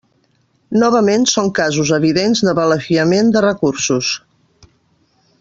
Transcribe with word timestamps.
Novament 0.83 1.27
són 1.33 1.51
casos 1.59 1.91
evidents 1.99 2.41
de 2.47 2.55
balafiament 2.61 3.31
de 3.37 3.45
recursos. 3.49 4.11